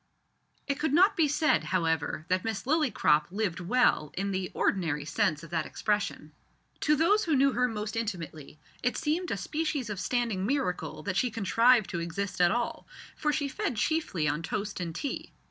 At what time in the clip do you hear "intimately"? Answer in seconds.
7.95-8.59